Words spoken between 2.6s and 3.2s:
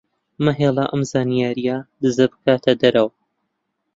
دەرەوە.